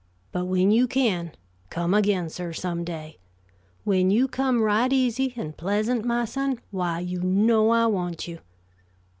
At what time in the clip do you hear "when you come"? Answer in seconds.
3.83-4.63